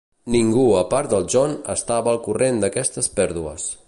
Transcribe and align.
Ningú 0.35 0.63
a 0.77 0.81
part 0.93 1.11
del 1.11 1.27
John 1.33 1.53
estava 1.75 2.11
al 2.15 2.19
corrent 2.29 2.57
d'aquestes 2.65 3.13
pèrdues. 3.21 3.69